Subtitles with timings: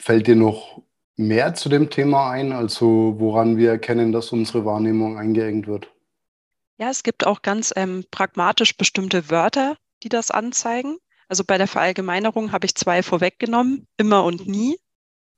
[0.00, 0.82] fällt dir noch
[1.16, 5.92] mehr zu dem Thema ein, also woran wir erkennen, dass unsere Wahrnehmung eingeengt wird?
[6.78, 10.96] Ja, es gibt auch ganz ähm, pragmatisch bestimmte Wörter, die das anzeigen.
[11.28, 14.78] Also bei der Verallgemeinerung habe ich zwei vorweggenommen, immer und nie.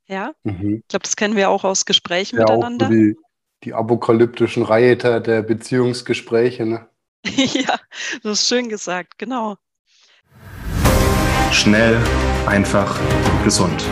[0.06, 0.76] Ja, mhm.
[0.76, 2.86] ich glaube, das kennen wir auch aus Gesprächen ja, miteinander.
[2.86, 3.16] Auch so die,
[3.64, 6.88] die apokalyptischen Reiter der Beziehungsgespräche, ne?
[7.24, 7.78] ja,
[8.22, 9.56] das ist schön gesagt, genau.
[11.52, 11.96] Schnell,
[12.46, 12.98] einfach,
[13.44, 13.84] gesund.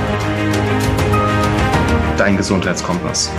[2.17, 3.31] Dein Gesundheitskompass.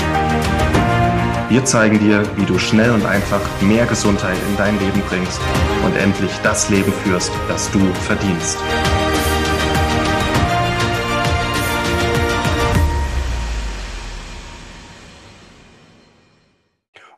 [1.50, 5.41] Wir zeigen dir, wie du schnell und einfach mehr Gesundheit in dein Leben bringst
[5.84, 8.58] und endlich das Leben führst, das du verdienst.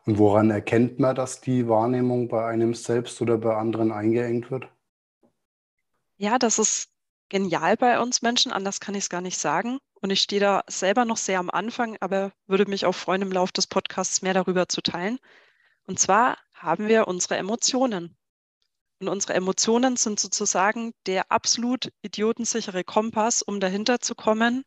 [0.06, 4.68] Und woran erkennt man, dass die Wahrnehmung bei einem selbst oder bei anderen eingeengt wird?
[6.16, 6.93] Ja, das ist
[7.34, 9.80] genial bei uns Menschen, anders kann ich es gar nicht sagen.
[10.00, 13.32] Und ich stehe da selber noch sehr am Anfang, aber würde mich auch freuen, im
[13.32, 15.18] Laufe des Podcasts mehr darüber zu teilen.
[15.84, 18.16] Und zwar haben wir unsere Emotionen.
[19.00, 24.64] Und unsere Emotionen sind sozusagen der absolut idiotensichere Kompass, um dahinter zu kommen,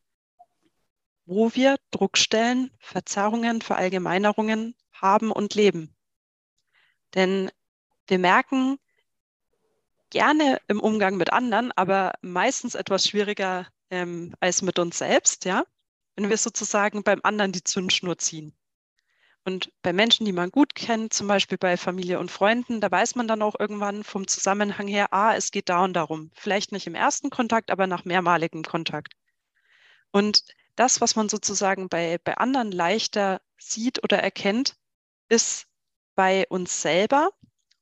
[1.26, 5.96] wo wir Druckstellen, Verzerrungen, Verallgemeinerungen haben und leben.
[7.16, 7.50] Denn
[8.08, 8.78] wir merken
[10.10, 15.66] gerne im Umgang mit anderen, aber meistens etwas schwieriger ähm, als mit uns selbst, ja,
[16.16, 18.56] wenn wir sozusagen beim anderen die Zündschnur ziehen.
[19.46, 23.16] Und bei Menschen, die man gut kennt, zum Beispiel bei Familie und Freunden, da weiß
[23.16, 26.32] man dann auch irgendwann vom Zusammenhang her, ah, es geht da und darum.
[26.34, 29.14] Vielleicht nicht im ersten Kontakt, aber nach mehrmaligem Kontakt.
[30.12, 30.44] Und
[30.76, 34.76] das, was man sozusagen bei, bei anderen leichter sieht oder erkennt,
[35.30, 35.68] ist
[36.16, 37.32] bei uns selber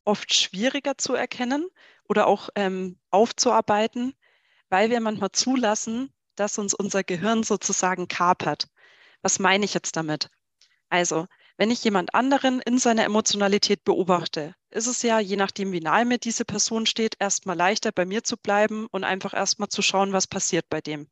[0.04, 1.68] oft schwieriger zu erkennen
[2.08, 4.14] oder auch ähm, aufzuarbeiten,
[4.70, 8.68] weil wir manchmal zulassen, dass uns unser Gehirn sozusagen kapert.
[9.22, 10.30] Was meine ich jetzt damit?
[10.90, 15.80] Also, wenn ich jemand anderen in seiner Emotionalität beobachte, ist es ja, je nachdem, wie
[15.80, 19.82] nahe mir diese Person steht, erstmal leichter bei mir zu bleiben und einfach erstmal zu
[19.82, 21.08] schauen, was passiert bei dem.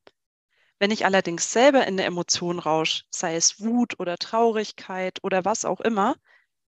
[0.80, 5.64] Wenn ich allerdings selber in eine Emotion rausche, sei es Wut oder Traurigkeit oder was
[5.64, 6.18] auch immer,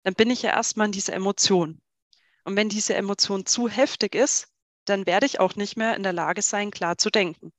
[0.03, 1.79] dann bin ich ja erstmal in dieser Emotion.
[2.49, 4.47] Und wenn diese Emotion zu heftig ist,
[4.85, 7.53] dann werde ich auch nicht mehr in der Lage sein, klar zu denken.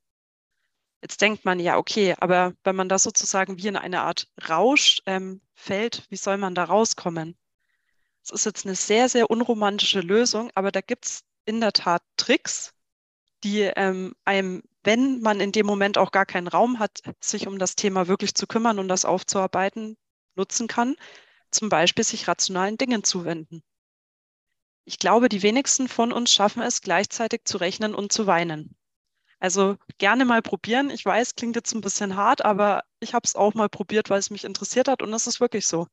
[1.01, 5.01] Jetzt denkt man, ja, okay, aber wenn man da sozusagen wie in eine Art Rausch
[5.05, 7.37] ähm, fällt, wie soll man da rauskommen?
[8.21, 12.03] Es ist jetzt eine sehr, sehr unromantische Lösung, aber da gibt es in der Tat
[12.17, 12.73] Tricks,
[13.45, 17.59] die ähm, einem, wenn man in dem Moment auch gar keinen Raum hat, sich um
[17.59, 19.95] das Thema wirklich zu kümmern und das aufzuarbeiten,
[20.35, 20.97] nutzen kann.
[21.49, 23.63] Zum Beispiel sich rationalen Dingen zuwenden.
[24.85, 28.75] Ich glaube, die wenigsten von uns schaffen es, gleichzeitig zu rechnen und zu weinen.
[29.39, 30.89] Also gerne mal probieren.
[30.91, 34.19] Ich weiß, klingt jetzt ein bisschen hart, aber ich habe es auch mal probiert, weil
[34.19, 35.87] es mich interessiert hat und es ist wirklich so.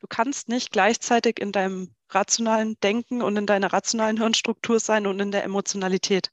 [0.00, 5.20] Du kannst nicht gleichzeitig in deinem rationalen Denken und in deiner rationalen Hirnstruktur sein und
[5.20, 6.30] in der Emotionalität.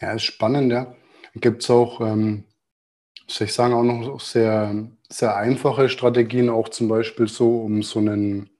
[0.00, 0.94] Ja, ist spannend, ja.
[1.34, 2.44] Gibt es auch, ähm,
[3.26, 7.98] soll ich sagen, auch noch sehr, sehr einfache Strategien, auch zum Beispiel so, um so
[8.00, 8.50] einen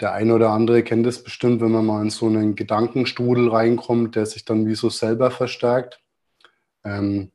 [0.00, 4.14] der eine oder andere kennt es bestimmt, wenn man mal in so einen Gedankenstrudel reinkommt,
[4.14, 6.02] der sich dann wie so selber verstärkt.
[6.84, 7.30] Ähm,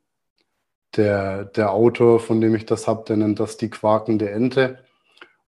[0.95, 4.79] der, der Autor, von dem ich das habe, der nennt das die quakende Ente.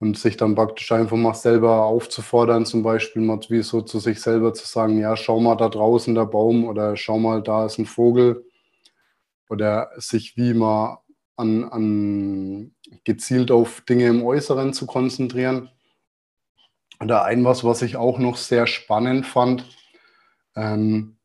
[0.02, 4.22] Und sich dann praktisch einfach mal selber aufzufordern, zum Beispiel mal wie so zu sich
[4.22, 7.80] selber zu sagen, ja, schau mal da draußen der Baum oder schau mal, da ist
[7.80, 8.46] ein Vogel.
[9.50, 11.00] Oder sich wie mal
[11.36, 12.72] an, an
[13.03, 15.70] gezielt auf Dinge im Äußeren zu konzentrieren
[17.02, 19.66] oder ein was, was ich auch noch sehr spannend fand,
[20.56, 21.18] ähm,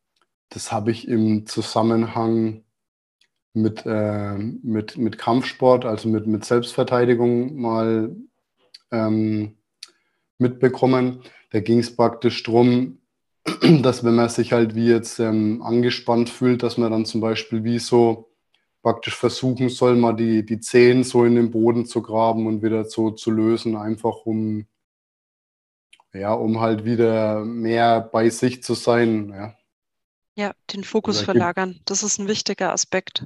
[0.48, 2.62] das habe ich im Zusammenhang
[3.54, 8.14] mit, äh, mit, mit Kampfsport, also mit, mit Selbstverteidigung mal
[8.90, 9.56] ähm,
[10.38, 11.22] mitbekommen.
[11.50, 12.98] Da ging es praktisch darum,
[13.82, 17.64] dass wenn man sich halt wie jetzt ähm, angespannt fühlt, dass man dann zum Beispiel
[17.64, 18.30] wie so
[18.82, 22.84] praktisch versuchen soll, mal die, die Zehen so in den Boden zu graben und wieder
[22.84, 24.66] so zu lösen, einfach um
[26.14, 29.30] ja, um halt wieder mehr bei sich zu sein.
[29.30, 29.54] Ja,
[30.36, 31.80] ja den Fokus Oder verlagern.
[31.84, 33.24] Das ist ein wichtiger Aspekt.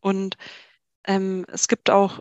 [0.00, 0.36] Und
[1.04, 2.20] ähm, es gibt auch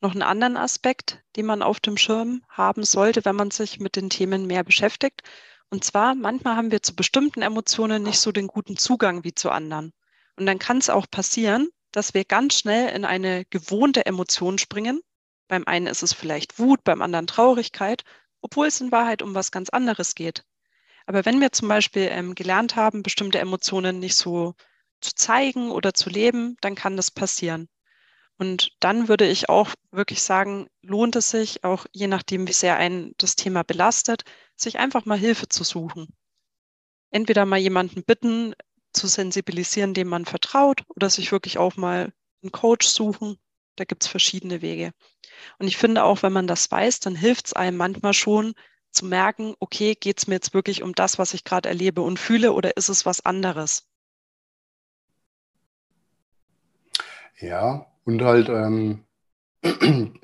[0.00, 3.96] noch einen anderen Aspekt, den man auf dem Schirm haben sollte, wenn man sich mit
[3.96, 5.22] den Themen mehr beschäftigt.
[5.68, 9.50] Und zwar, manchmal haben wir zu bestimmten Emotionen nicht so den guten Zugang wie zu
[9.50, 9.92] anderen.
[10.36, 15.00] Und dann kann es auch passieren, dass wir ganz schnell in eine gewohnte Emotion springen.
[15.48, 18.04] Beim einen ist es vielleicht Wut, beim anderen Traurigkeit
[18.40, 20.44] obwohl es in Wahrheit um was ganz anderes geht.
[21.06, 24.54] Aber wenn wir zum Beispiel ähm, gelernt haben, bestimmte Emotionen nicht so
[25.00, 27.68] zu zeigen oder zu leben, dann kann das passieren.
[28.38, 32.76] Und dann würde ich auch wirklich sagen, lohnt es sich, auch je nachdem, wie sehr
[32.76, 34.24] ein das Thema belastet,
[34.56, 36.08] sich einfach mal Hilfe zu suchen.
[37.10, 38.54] Entweder mal jemanden bitten,
[38.92, 43.36] zu sensibilisieren, dem man vertraut, oder sich wirklich auch mal einen Coach suchen.
[43.80, 44.92] Da gibt es verschiedene Wege.
[45.58, 48.52] Und ich finde auch, wenn man das weiß, dann hilft es einem manchmal schon
[48.90, 52.18] zu merken, okay, geht es mir jetzt wirklich um das, was ich gerade erlebe und
[52.18, 53.88] fühle, oder ist es was anderes?
[57.38, 59.06] Ja, und halt ähm,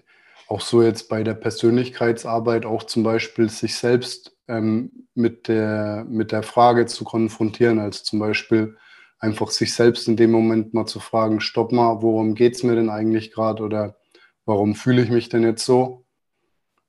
[0.48, 6.30] auch so jetzt bei der Persönlichkeitsarbeit auch zum Beispiel sich selbst ähm, mit, der, mit
[6.30, 8.76] der Frage zu konfrontieren, als zum Beispiel
[9.18, 12.74] einfach sich selbst in dem Moment mal zu fragen, stopp mal, worum geht es mir
[12.74, 13.96] denn eigentlich gerade oder
[14.44, 16.04] warum fühle ich mich denn jetzt so?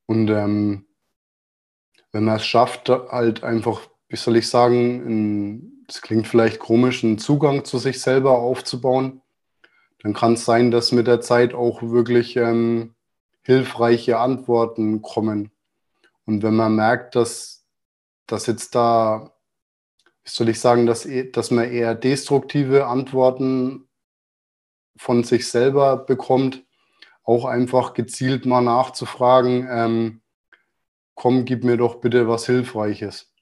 [0.06, 0.86] Und ähm,
[2.12, 7.18] wenn man es schafft, halt einfach, wie soll ich sagen, es klingt vielleicht komisch, einen
[7.18, 9.22] Zugang zu sich selber aufzubauen,
[10.00, 12.94] dann kann es sein, dass mit der Zeit auch wirklich ähm,
[13.42, 15.52] hilfreiche Antworten kommen.
[16.26, 17.66] Und wenn man merkt, dass,
[18.26, 19.34] dass jetzt da,
[20.36, 23.88] soll ich sagen, dass, e, dass man eher destruktive Antworten
[24.98, 26.66] von sich selber bekommt,
[27.24, 30.22] auch einfach gezielt mal nachzufragen, ähm,
[31.16, 33.34] komm, gib mir doch bitte was Hilfreiches.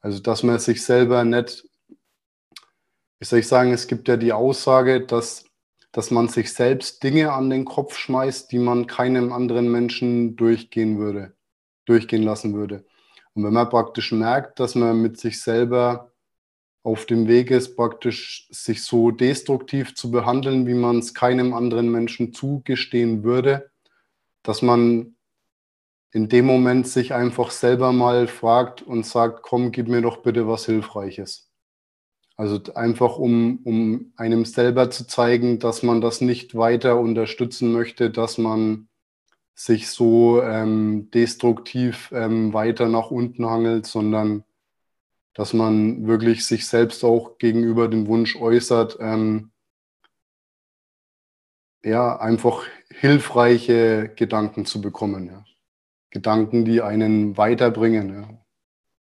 [0.00, 1.64] Also, dass man sich selber nicht,
[3.18, 5.44] wie soll ich sagen, es gibt ja die Aussage, dass
[5.92, 10.98] dass man sich selbst Dinge an den Kopf schmeißt, die man keinem anderen Menschen durchgehen
[10.98, 11.36] würde,
[11.84, 12.84] durchgehen lassen würde.
[13.34, 16.12] Und wenn man praktisch merkt, dass man mit sich selber
[16.82, 21.90] auf dem Weg ist, praktisch sich so destruktiv zu behandeln, wie man es keinem anderen
[21.90, 23.70] Menschen zugestehen würde,
[24.42, 25.14] dass man
[26.12, 30.48] in dem Moment sich einfach selber mal fragt und sagt, komm, gib mir doch bitte
[30.48, 31.50] was Hilfreiches.
[32.36, 38.10] Also einfach, um, um einem selber zu zeigen, dass man das nicht weiter unterstützen möchte,
[38.10, 38.88] dass man
[39.64, 44.44] sich so ähm, destruktiv ähm, weiter nach unten hangelt, sondern
[45.34, 49.50] dass man wirklich sich selbst auch gegenüber den Wunsch äußert, ähm,
[51.82, 55.26] ja, einfach hilfreiche Gedanken zu bekommen.
[55.26, 55.44] Ja.
[56.10, 58.12] Gedanken, die einen weiterbringen.
[58.12, 58.40] Ja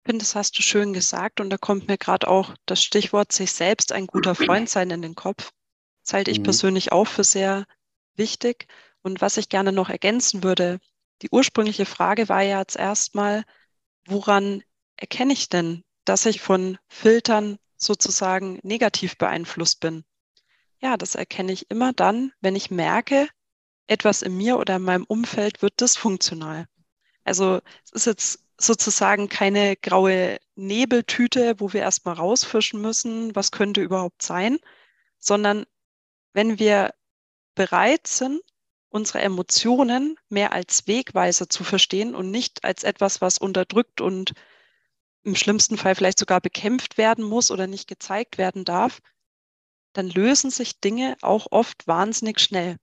[0.07, 1.39] finde, das hast du schön gesagt.
[1.39, 5.01] Und da kommt mir gerade auch das Stichwort sich selbst ein guter Freund sein in
[5.03, 5.51] den Kopf.
[6.03, 6.43] Das halte ich mhm.
[6.43, 7.65] persönlich auch für sehr
[8.15, 8.67] wichtig.
[9.07, 10.81] Und was ich gerne noch ergänzen würde,
[11.21, 13.45] die ursprüngliche Frage war ja jetzt erstmal,
[14.05, 14.63] woran
[14.97, 20.03] erkenne ich denn, dass ich von Filtern sozusagen negativ beeinflusst bin?
[20.81, 23.29] Ja, das erkenne ich immer dann, wenn ich merke,
[23.87, 26.65] etwas in mir oder in meinem Umfeld wird dysfunktional.
[27.23, 33.79] Also es ist jetzt sozusagen keine graue Nebeltüte, wo wir erstmal rausfischen müssen, was könnte
[33.79, 34.57] überhaupt sein,
[35.17, 35.65] sondern
[36.33, 36.93] wenn wir
[37.55, 38.41] bereit sind,
[38.89, 44.33] unsere Emotionen mehr als Wegweiser zu verstehen und nicht als etwas, was unterdrückt und
[45.23, 48.99] im schlimmsten Fall vielleicht sogar bekämpft werden muss oder nicht gezeigt werden darf,
[49.93, 52.77] dann lösen sich Dinge auch oft wahnsinnig schnell.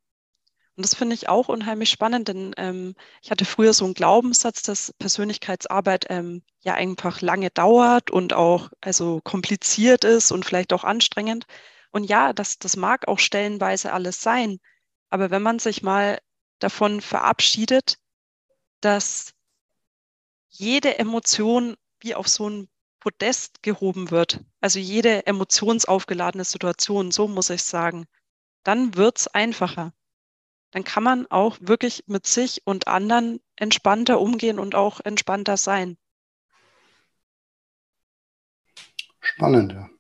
[0.76, 4.62] Und das finde ich auch unheimlich spannend, denn ähm, ich hatte früher so einen Glaubenssatz,
[4.62, 10.82] dass Persönlichkeitsarbeit ähm, ja einfach lange dauert und auch also kompliziert ist und vielleicht auch
[10.82, 11.46] anstrengend.
[11.92, 14.58] Und ja, das, das mag auch stellenweise alles sein.
[15.14, 16.20] Aber wenn man sich mal
[16.58, 17.98] davon verabschiedet,
[18.80, 19.32] dass
[20.48, 22.68] jede Emotion wie auf so ein
[22.98, 28.06] Podest gehoben wird, also jede emotionsaufgeladene Situation, so muss ich sagen,
[28.64, 29.92] dann wird es einfacher
[30.74, 35.96] dann kann man auch wirklich mit sich und anderen entspannter umgehen und auch entspannter sein.
[39.20, 39.93] Spannend, ja.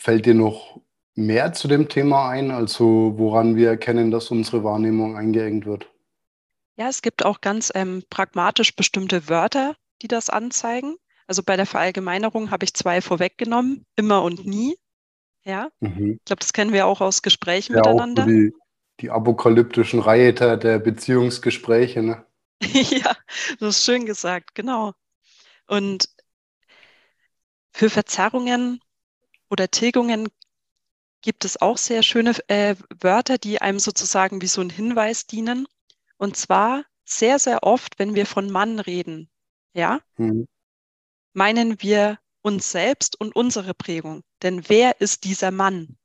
[0.00, 0.80] Fällt dir noch
[1.14, 5.90] mehr zu dem Thema ein, also woran wir erkennen, dass unsere Wahrnehmung eingeengt wird?
[6.76, 10.96] Ja, es gibt auch ganz ähm, pragmatisch bestimmte Wörter, die das anzeigen.
[11.26, 14.78] Also bei der Verallgemeinerung habe ich zwei vorweggenommen, immer und nie.
[15.44, 16.12] Ja, mhm.
[16.12, 18.22] ich glaube, das kennen wir auch aus Gesprächen ja, miteinander.
[18.22, 18.54] Auch die,
[19.00, 22.24] die apokalyptischen Reiter der Beziehungsgespräche, ne?
[22.62, 23.16] ja,
[23.58, 24.92] das ist schön gesagt, genau.
[25.66, 26.08] Und
[27.72, 28.80] für Verzerrungen
[29.50, 30.28] oder Tilgungen
[31.22, 35.66] gibt es auch sehr schöne äh, Wörter, die einem sozusagen wie so ein Hinweis dienen.
[36.16, 39.30] Und zwar sehr, sehr oft, wenn wir von Mann reden,
[39.74, 40.46] ja, mhm
[41.38, 44.22] meinen wir uns selbst und unsere Prägung.
[44.42, 45.96] Denn wer ist dieser Mann?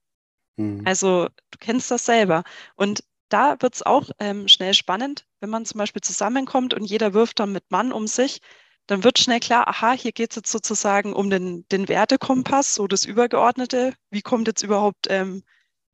[0.57, 0.83] Mhm.
[0.85, 2.43] Also du kennst das selber.
[2.75, 7.13] Und da wird es auch ähm, schnell spannend, wenn man zum Beispiel zusammenkommt und jeder
[7.13, 8.41] wirft dann mit Mann um sich,
[8.87, 12.87] dann wird schnell klar, aha, hier geht es jetzt sozusagen um den, den Wertekompass, so
[12.87, 13.93] das Übergeordnete.
[14.09, 15.43] Wie kommt jetzt überhaupt ähm,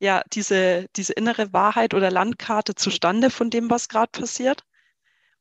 [0.00, 4.64] ja, diese, diese innere Wahrheit oder Landkarte zustande von dem, was gerade passiert?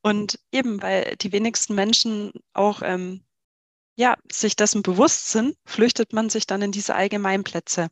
[0.01, 3.23] Und eben, weil die wenigsten Menschen auch ähm,
[3.95, 7.89] ja, sich dessen bewusst sind, flüchtet man sich dann in diese Allgemeinplätze.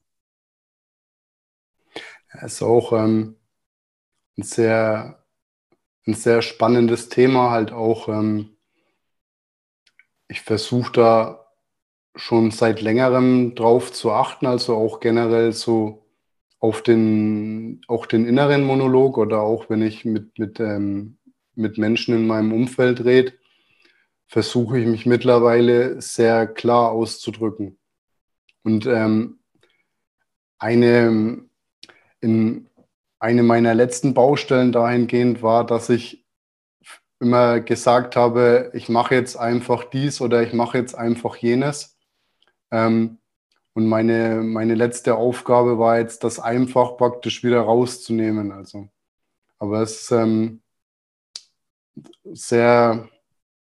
[2.30, 3.36] Es ist auch ähm,
[4.38, 5.26] ein, sehr,
[6.06, 8.08] ein sehr spannendes Thema, halt auch.
[8.08, 8.57] Ähm,
[10.28, 11.48] ich versuche da
[12.16, 16.06] schon seit längerem drauf zu achten, also auch generell so
[16.60, 21.18] auf den, auch den inneren Monolog oder auch wenn ich mit, mit, ähm,
[21.56, 23.34] mit Menschen in meinem Umfeld rede,
[24.28, 27.78] versuche ich mich mittlerweile sehr klar auszudrücken.
[28.64, 29.40] Und ähm,
[30.58, 31.46] eine,
[32.20, 32.70] in,
[33.20, 36.27] eine meiner letzten Baustellen dahingehend war, dass ich
[37.20, 41.98] immer gesagt habe, ich mache jetzt einfach dies oder ich mache jetzt einfach jenes.
[42.72, 43.18] Ähm,
[43.74, 48.52] und meine, meine letzte Aufgabe war jetzt, das einfach praktisch wieder rauszunehmen.
[48.52, 48.90] Also,
[49.60, 50.62] aber es ist ähm,
[52.24, 53.08] sehr,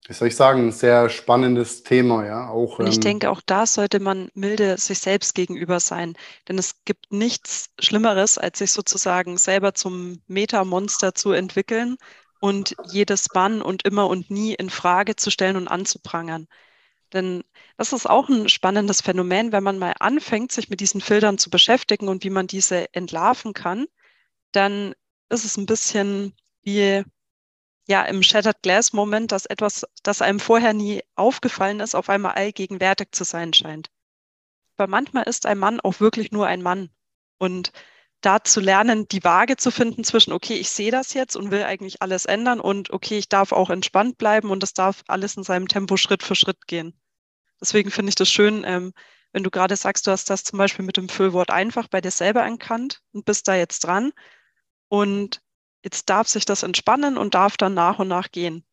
[0.07, 2.49] wie soll ich sagen, ein sehr spannendes Thema, ja.
[2.49, 6.15] Auch, und ich ähm, denke, auch da sollte man milde sich selbst gegenüber sein.
[6.47, 11.97] Denn es gibt nichts Schlimmeres, als sich sozusagen selber zum Metamonster zu entwickeln
[12.39, 16.47] und jedes Wann und immer und nie in Frage zu stellen und anzuprangern.
[17.13, 17.43] Denn
[17.77, 21.49] das ist auch ein spannendes Phänomen, wenn man mal anfängt, sich mit diesen Filtern zu
[21.49, 23.87] beschäftigen und wie man diese entlarven kann,
[24.51, 24.93] dann
[25.29, 27.03] ist es ein bisschen wie
[27.87, 32.33] ja im Shattered Glass Moment, dass etwas, das einem vorher nie aufgefallen ist, auf einmal
[32.33, 33.89] allgegenwärtig zu sein scheint.
[34.75, 36.89] Aber manchmal ist ein Mann auch wirklich nur ein Mann.
[37.39, 37.71] Und
[38.21, 41.63] da zu lernen, die Waage zu finden zwischen, okay, ich sehe das jetzt und will
[41.63, 45.43] eigentlich alles ändern und okay, ich darf auch entspannt bleiben und es darf alles in
[45.43, 46.99] seinem Tempo Schritt für Schritt gehen.
[47.61, 48.93] Deswegen finde ich das schön, ähm,
[49.33, 52.11] wenn du gerade sagst, du hast das zum Beispiel mit dem Füllwort einfach bei dir
[52.11, 54.11] selber erkannt und bist da jetzt dran
[54.89, 55.41] und
[55.83, 58.65] jetzt darf sich das entspannen und darf dann nach und nach gehen.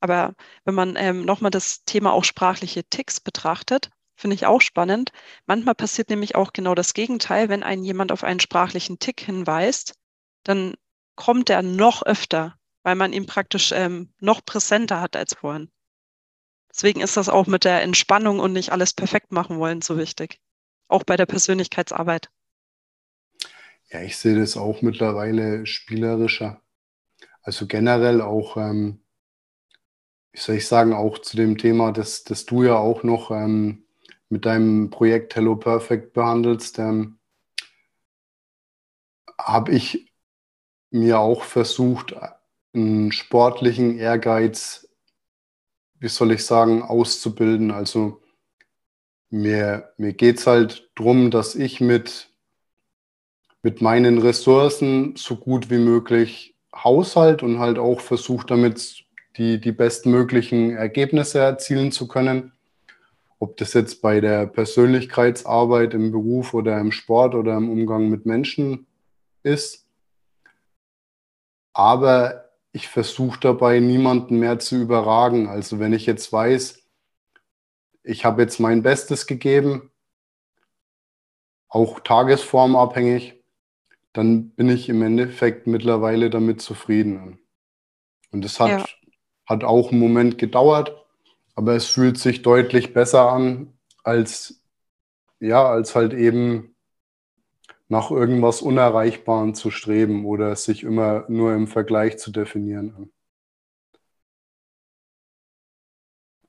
[0.00, 0.34] Aber
[0.64, 3.90] wenn man ähm, nochmal das Thema auch sprachliche Ticks betrachtet,
[4.22, 5.10] Finde ich auch spannend.
[5.46, 7.48] Manchmal passiert nämlich auch genau das Gegenteil.
[7.48, 9.96] Wenn ein jemand auf einen sprachlichen Tick hinweist,
[10.44, 10.74] dann
[11.16, 15.72] kommt er noch öfter, weil man ihn praktisch ähm, noch präsenter hat als vorhin.
[16.70, 20.38] Deswegen ist das auch mit der Entspannung und nicht alles perfekt machen wollen so wichtig.
[20.86, 22.30] Auch bei der Persönlichkeitsarbeit.
[23.90, 26.62] Ja, ich sehe das auch mittlerweile spielerischer.
[27.42, 29.00] Also generell auch, ähm,
[30.30, 33.82] wie soll ich sagen, auch zu dem Thema, dass, dass du ja auch noch ähm,
[34.32, 37.18] mit deinem Projekt Hello Perfect behandelst, ähm,
[39.38, 40.10] habe ich
[40.90, 42.16] mir auch versucht,
[42.72, 44.88] einen sportlichen Ehrgeiz,
[45.98, 47.72] wie soll ich sagen, auszubilden.
[47.72, 48.22] Also
[49.28, 52.30] mir, mir geht es halt darum, dass ich mit,
[53.60, 59.04] mit meinen Ressourcen so gut wie möglich haushalt und halt auch versuche, damit
[59.36, 62.52] die, die bestmöglichen Ergebnisse erzielen zu können.
[63.42, 68.24] Ob das jetzt bei der Persönlichkeitsarbeit im Beruf oder im Sport oder im Umgang mit
[68.24, 68.86] Menschen
[69.42, 69.84] ist.
[71.72, 75.48] Aber ich versuche dabei, niemanden mehr zu überragen.
[75.48, 76.88] Also wenn ich jetzt weiß,
[78.04, 79.90] ich habe jetzt mein Bestes gegeben,
[81.68, 83.42] auch tagesformabhängig,
[84.12, 87.40] dann bin ich im Endeffekt mittlerweile damit zufrieden.
[88.30, 88.86] Und es hat, ja.
[89.46, 91.01] hat auch einen Moment gedauert,
[91.54, 94.62] aber es fühlt sich deutlich besser an, als,
[95.40, 96.74] ja, als halt eben
[97.88, 103.12] nach irgendwas Unerreichbarem zu streben oder sich immer nur im Vergleich zu definieren.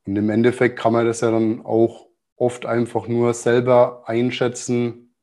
[0.05, 5.15] Und im Endeffekt kann man das ja dann auch oft einfach nur selber einschätzen,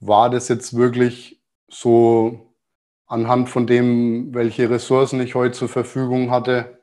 [0.00, 2.54] war das jetzt wirklich so
[3.06, 6.78] anhand von dem, welche Ressourcen ich heute zur Verfügung hatte,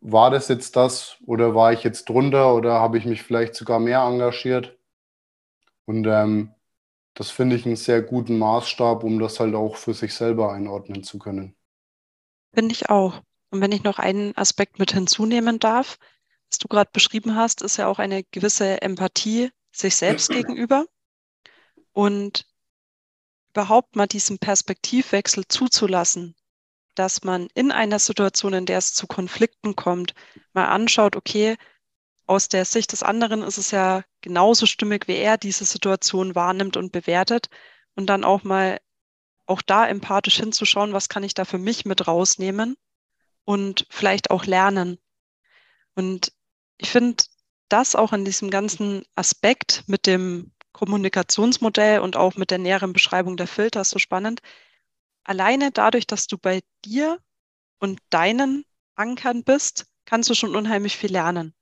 [0.00, 3.78] war das jetzt das oder war ich jetzt drunter oder habe ich mich vielleicht sogar
[3.78, 4.78] mehr engagiert?
[5.84, 6.54] Und ähm,
[7.14, 11.02] das finde ich einen sehr guten Maßstab, um das halt auch für sich selber einordnen
[11.02, 11.56] zu können.
[12.54, 13.22] Finde ich auch.
[13.50, 15.98] Und wenn ich noch einen Aspekt mit hinzunehmen darf,
[16.50, 20.86] was du gerade beschrieben hast, ist ja auch eine gewisse Empathie sich selbst gegenüber
[21.92, 22.46] und
[23.50, 26.36] überhaupt mal diesen Perspektivwechsel zuzulassen,
[26.94, 30.14] dass man in einer Situation, in der es zu Konflikten kommt,
[30.52, 31.56] mal anschaut, okay,
[32.26, 36.76] aus der Sicht des anderen ist es ja genauso stimmig, wie er diese Situation wahrnimmt
[36.76, 37.48] und bewertet
[37.96, 38.80] und dann auch mal
[39.46, 42.76] auch da empathisch hinzuschauen, was kann ich da für mich mit rausnehmen
[43.44, 44.98] und vielleicht auch lernen.
[45.96, 46.32] Und
[46.78, 47.24] ich finde
[47.68, 53.36] das auch in diesem ganzen Aspekt mit dem Kommunikationsmodell und auch mit der näheren Beschreibung
[53.36, 54.40] der Filter so spannend.
[55.30, 57.20] Alleine dadurch, dass du bei dir
[57.78, 58.64] und deinen
[58.96, 61.54] Ankern bist, kannst du schon unheimlich viel lernen.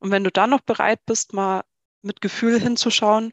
[0.00, 1.62] Und wenn du dann noch bereit bist, mal
[2.02, 3.32] mit Gefühl hinzuschauen,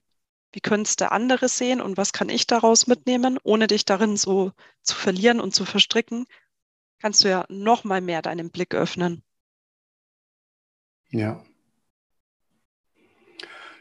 [0.52, 4.52] wie könnte der andere sehen und was kann ich daraus mitnehmen, ohne dich darin so
[4.84, 6.28] zu verlieren und zu verstricken,
[7.00, 9.24] kannst du ja noch mal mehr deinen Blick öffnen.
[11.10, 11.44] Ja.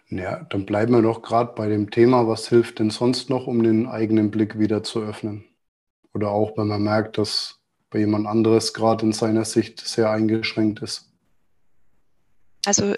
[0.09, 3.63] Ja, dann bleiben wir doch gerade bei dem Thema, was hilft denn sonst noch, um
[3.63, 5.48] den eigenen Blick wieder zu öffnen?
[6.15, 7.59] Oder auch, wenn man merkt, dass
[7.91, 11.11] bei jemand anderes gerade in seiner Sicht sehr eingeschränkt ist.
[12.67, 12.95] Also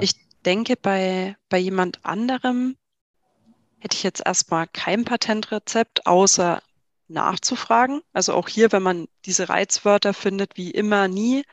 [0.00, 2.76] ich denke, bei, bei jemand anderem
[3.78, 6.62] hätte ich jetzt erstmal kein Patentrezept, außer
[7.08, 8.02] nachzufragen.
[8.12, 11.44] Also auch hier, wenn man diese Reizwörter findet wie immer, nie,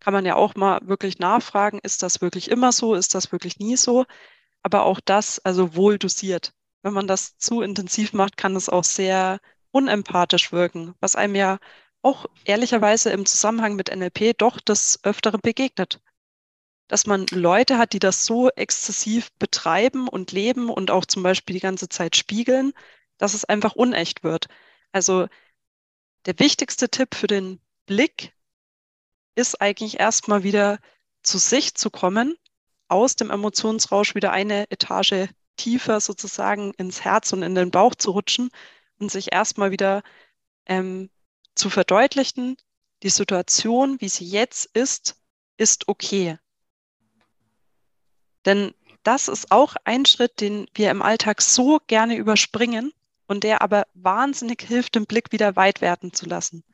[0.00, 3.58] kann man ja auch mal wirklich nachfragen, ist das wirklich immer so, ist das wirklich
[3.58, 4.04] nie so?
[4.62, 6.52] Aber auch das, also wohl dosiert.
[6.82, 11.58] Wenn man das zu intensiv macht, kann es auch sehr unempathisch wirken, was einem ja
[12.02, 16.00] auch ehrlicherweise im Zusammenhang mit NLP doch des Öfteren begegnet
[16.88, 21.54] dass man Leute hat, die das so exzessiv betreiben und leben und auch zum Beispiel
[21.54, 22.72] die ganze Zeit spiegeln,
[23.18, 24.46] dass es einfach unecht wird.
[24.90, 25.28] Also
[26.24, 28.32] der wichtigste Tipp für den Blick
[29.34, 30.78] ist eigentlich erstmal wieder
[31.22, 32.36] zu sich zu kommen,
[32.88, 38.12] aus dem Emotionsrausch wieder eine Etage tiefer sozusagen ins Herz und in den Bauch zu
[38.12, 38.50] rutschen
[39.08, 40.02] sich erstmal wieder
[40.66, 41.10] ähm,
[41.54, 42.56] zu verdeutlichen,
[43.02, 45.16] die Situation, wie sie jetzt ist,
[45.56, 46.38] ist okay.
[48.44, 52.92] Denn das ist auch ein Schritt, den wir im Alltag so gerne überspringen
[53.26, 56.64] und der aber wahnsinnig hilft, den Blick wieder weit werden zu lassen.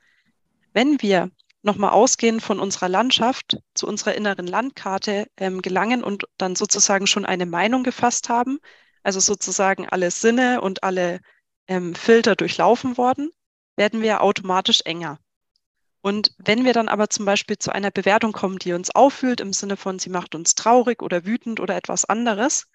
[0.73, 6.55] Wenn wir nochmal ausgehend von unserer Landschaft zu unserer inneren Landkarte ähm, gelangen und dann
[6.55, 8.59] sozusagen schon eine Meinung gefasst haben,
[9.03, 11.19] also sozusagen alle Sinne und alle
[11.67, 13.31] ähm, Filter durchlaufen worden,
[13.75, 15.19] werden wir automatisch enger.
[16.01, 19.53] Und wenn wir dann aber zum Beispiel zu einer Bewertung kommen, die uns auffühlt, im
[19.53, 22.67] Sinne von, sie macht uns traurig oder wütend oder etwas anderes,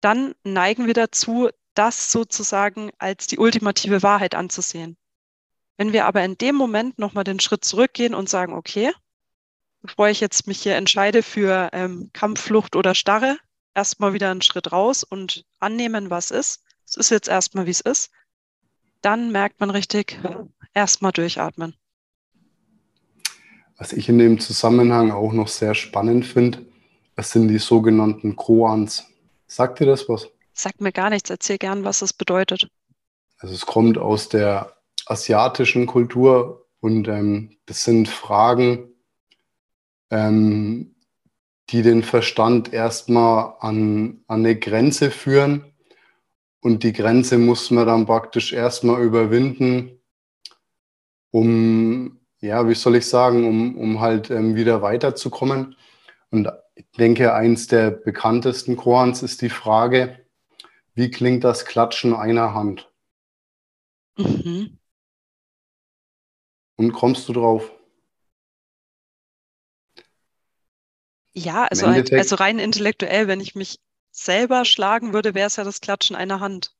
[0.00, 4.96] dann neigen wir dazu, das sozusagen als die ultimative Wahrheit anzusehen.
[5.76, 8.92] Wenn wir aber in dem Moment nochmal den Schritt zurückgehen und sagen, okay,
[9.82, 13.38] bevor ich jetzt mich hier entscheide für ähm, Kampf, Flucht oder Starre,
[13.74, 16.64] erstmal wieder einen Schritt raus und annehmen, was ist.
[16.88, 18.10] Es ist jetzt erstmal, wie es ist.
[19.02, 20.18] Dann merkt man richtig,
[20.72, 21.74] erstmal durchatmen.
[23.76, 26.64] Was ich in dem Zusammenhang auch noch sehr spannend finde,
[27.14, 29.04] das sind die sogenannten Koans.
[29.46, 30.28] Sagt dir das was?
[30.54, 31.28] Sagt mir gar nichts.
[31.28, 32.68] Erzähl gern, was es bedeutet.
[33.38, 38.88] Also es kommt aus der asiatischen Kultur und ähm, das sind Fragen,
[40.10, 40.94] ähm,
[41.68, 45.64] die den Verstand erstmal an, an eine Grenze führen.
[46.60, 50.00] Und die Grenze muss man dann praktisch erstmal überwinden,
[51.30, 55.76] um ja, wie soll ich sagen, um, um halt ähm, wieder weiterzukommen.
[56.30, 60.24] Und ich denke, eins der bekanntesten Korans ist die Frage,
[60.94, 62.92] wie klingt das Klatschen einer Hand?
[64.16, 64.78] Mhm.
[66.76, 67.72] Und kommst du drauf?
[71.32, 73.80] Ja, also, also rein intellektuell, wenn ich mich
[74.24, 76.74] selber schlagen würde, wäre es ja das Klatschen einer Hand.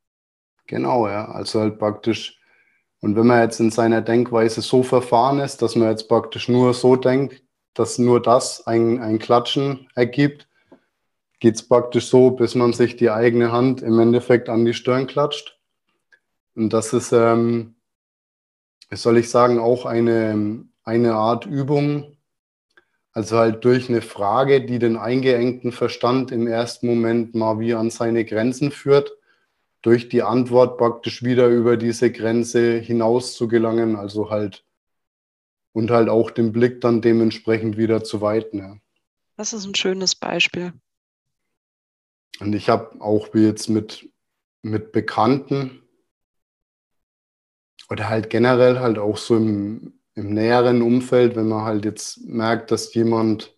[0.67, 1.31] Genau, ja.
[1.31, 2.39] Also halt praktisch
[3.01, 6.75] und wenn man jetzt in seiner Denkweise so verfahren ist, dass man jetzt praktisch nur
[6.75, 7.43] so denkt,
[7.75, 10.49] dass nur das ein, ein Klatschen ergibt,
[11.39, 15.07] geht es praktisch so, bis man sich die eigene Hand im Endeffekt an die Stirn
[15.07, 15.61] klatscht.
[16.57, 17.77] Und das ist, ähm,
[18.91, 22.17] soll ich sagen, auch eine, eine Art Übung,
[23.19, 27.91] also halt durch eine Frage, die den eingeengten Verstand im ersten Moment mal wie an
[27.91, 29.13] seine Grenzen führt
[29.83, 34.65] durch die Antwort praktisch wieder über diese Grenze hinaus zu gelangen, also halt
[35.73, 38.59] und halt auch den Blick dann dementsprechend wieder zu weiten.
[38.59, 38.77] Ja.
[39.37, 40.73] Das ist ein schönes Beispiel.
[42.39, 44.09] Und ich habe auch wie jetzt mit,
[44.63, 45.83] mit Bekannten
[47.91, 52.73] oder halt generell halt auch so im, im näheren Umfeld, wenn man halt jetzt merkt,
[52.73, 53.57] dass jemand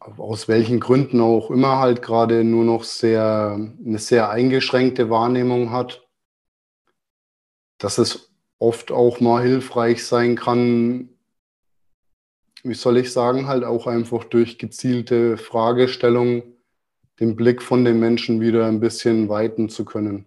[0.00, 6.08] aus welchen Gründen auch immer halt gerade nur noch sehr, eine sehr eingeschränkte Wahrnehmung hat,
[7.78, 11.10] dass es oft auch mal hilfreich sein kann,
[12.62, 16.42] wie soll ich sagen, halt auch einfach durch gezielte Fragestellung
[17.20, 20.26] den Blick von den Menschen wieder ein bisschen weiten zu können.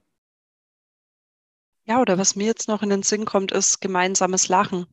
[1.85, 4.85] Ja, oder was mir jetzt noch in den Sinn kommt, ist gemeinsames Lachen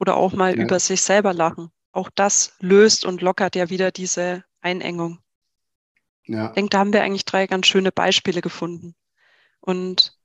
[0.00, 0.62] oder auch mal Ja.
[0.62, 1.70] über sich selber lachen.
[1.92, 5.20] Auch das löst und lockert ja wieder diese Einengung.
[6.26, 8.94] Ja, Ich denke, da haben wir eigentlich drei ganz schöne Beispiele gefunden.
[9.60, 10.18] Und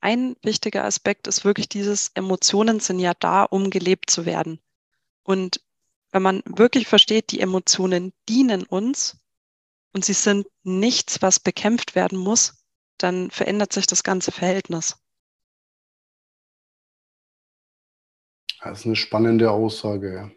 [0.00, 4.60] ein wichtiger Aspekt ist wirklich dieses, Emotionen sind ja da, um gelebt zu werden.
[5.24, 5.62] Und
[6.12, 9.18] wenn man wirklich versteht, die Emotionen dienen uns
[9.92, 12.64] und sie sind nichts, was bekämpft werden muss,
[12.98, 15.01] dann verändert sich das ganze Verhältnis.
[18.64, 20.14] Das ist eine spannende Aussage.
[20.14, 20.30] Ja.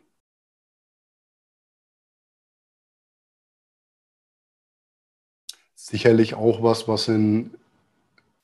[5.75, 7.53] Sicherlich auch was, was in,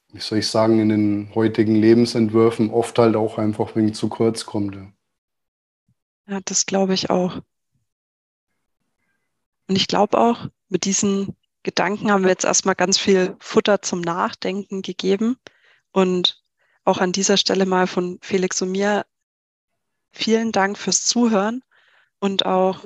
[0.09, 4.45] wie soll ich sagen, in den heutigen Lebensentwürfen oft halt auch einfach wegen zu kurz
[4.45, 4.75] kommt.
[4.75, 4.91] Ja.
[6.27, 7.41] Ja, das glaube ich auch.
[9.67, 14.01] Und ich glaube auch, mit diesen Gedanken haben wir jetzt erstmal ganz viel Futter zum
[14.01, 15.37] Nachdenken gegeben.
[15.91, 16.43] Und
[16.83, 19.05] auch an dieser Stelle mal von Felix und mir
[20.11, 21.63] vielen Dank fürs Zuhören
[22.19, 22.85] und auch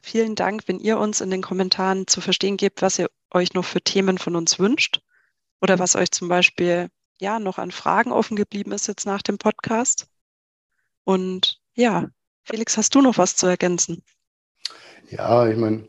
[0.00, 3.64] vielen Dank, wenn ihr uns in den Kommentaren zu verstehen gebt, was ihr euch noch
[3.64, 5.00] für Themen von uns wünscht
[5.60, 6.88] oder was euch zum Beispiel
[7.18, 10.08] ja noch an Fragen offen geblieben ist jetzt nach dem Podcast.
[11.04, 12.08] Und ja,
[12.44, 14.02] Felix, hast du noch was zu ergänzen?
[15.10, 15.88] Ja, ich meine,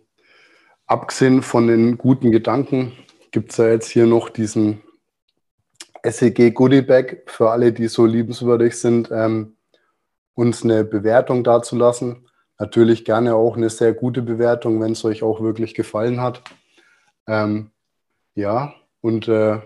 [0.85, 2.93] abgesehen von den guten Gedanken
[3.31, 4.81] gibt es ja jetzt hier noch diesen
[6.03, 9.56] SEG Goodie Bag für alle, die so liebenswürdig sind, ähm,
[10.37, 12.27] uns eine Bewertung dazulassen.
[12.59, 16.43] Natürlich gerne auch eine sehr gute Bewertung, wenn es euch auch wirklich gefallen hat.
[17.27, 17.71] Ähm,
[18.35, 19.59] ja, und äh,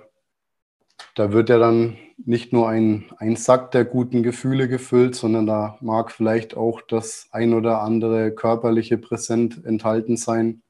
[1.15, 5.77] da wird ja dann nicht nur ein, ein Sack der guten Gefühle gefüllt, sondern da
[5.81, 10.61] mag vielleicht auch das ein oder andere körperliche Präsent enthalten sein.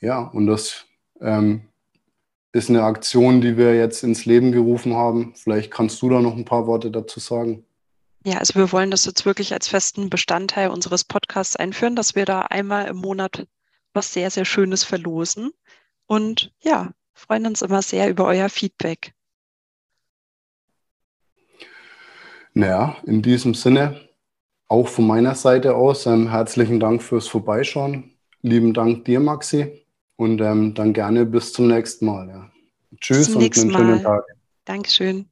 [0.00, 0.86] Ja, und das
[1.20, 1.68] ähm,
[2.52, 5.34] ist eine Aktion, die wir jetzt ins Leben gerufen haben.
[5.36, 7.66] Vielleicht kannst du da noch ein paar Worte dazu sagen.
[8.24, 12.24] Ja, also wir wollen das jetzt wirklich als festen Bestandteil unseres Podcasts einführen, dass wir
[12.24, 13.46] da einmal im Monat
[13.94, 15.50] was sehr, sehr Schönes verlosen.
[16.06, 19.12] Und ja, freuen uns immer sehr über euer Feedback.
[22.54, 24.08] Naja, in diesem Sinne,
[24.68, 28.12] auch von meiner Seite aus, ähm, herzlichen Dank fürs Vorbeischauen.
[28.42, 29.84] Lieben Dank dir, Maxi.
[30.16, 32.28] Und ähm, dann gerne bis zum nächsten Mal.
[32.28, 32.50] Ja.
[33.00, 34.02] Tschüss zum und einen schönen Mal.
[34.02, 34.24] Tag.
[34.64, 35.31] Dankeschön.